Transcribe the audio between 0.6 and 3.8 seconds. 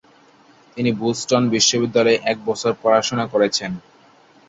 তিনি বোস্টন বিশ্ববিদ্যালয়ে এক বছর পড়াশোনা করেছেন।